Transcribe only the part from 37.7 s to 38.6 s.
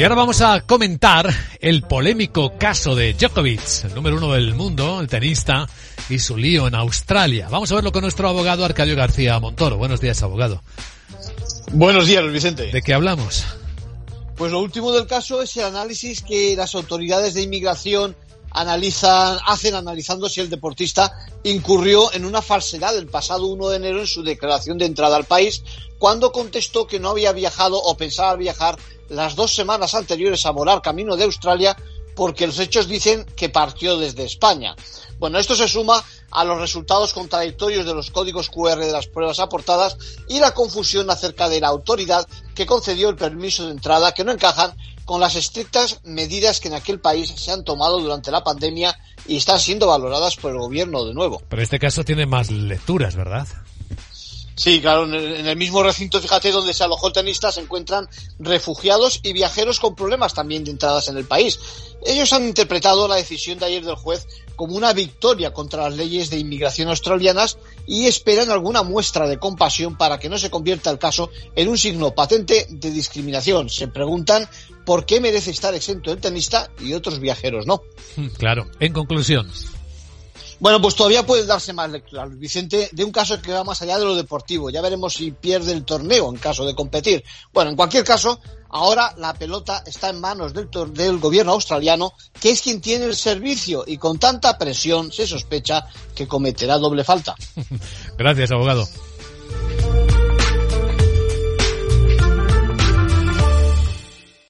de los códigos